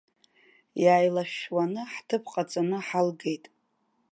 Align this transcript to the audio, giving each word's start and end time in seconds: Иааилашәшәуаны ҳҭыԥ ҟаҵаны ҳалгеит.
Иааилашәшәуаны 0.83 1.81
ҳҭыԥ 1.91 2.23
ҟаҵаны 2.33 2.77
ҳалгеит. 2.87 3.45